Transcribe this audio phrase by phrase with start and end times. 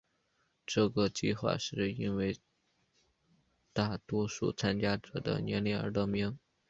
[0.65, 2.35] 这个计画是因为
[3.71, 6.39] 大多数参加者的年龄而得名。